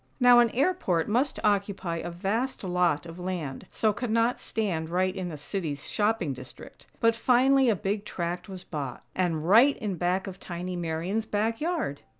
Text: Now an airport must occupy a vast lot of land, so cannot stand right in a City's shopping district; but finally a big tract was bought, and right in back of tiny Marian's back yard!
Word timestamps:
Now 0.19 0.39
an 0.39 0.49
airport 0.49 1.07
must 1.07 1.39
occupy 1.43 1.97
a 1.97 2.09
vast 2.09 2.63
lot 2.63 3.05
of 3.05 3.19
land, 3.19 3.67
so 3.69 3.93
cannot 3.93 4.39
stand 4.39 4.89
right 4.89 5.15
in 5.15 5.31
a 5.31 5.37
City's 5.37 5.87
shopping 5.87 6.33
district; 6.33 6.87
but 6.99 7.13
finally 7.15 7.69
a 7.69 7.75
big 7.75 8.03
tract 8.03 8.49
was 8.49 8.63
bought, 8.63 9.05
and 9.13 9.47
right 9.47 9.77
in 9.77 9.97
back 9.97 10.25
of 10.25 10.39
tiny 10.39 10.75
Marian's 10.75 11.27
back 11.27 11.61
yard! 11.61 12.01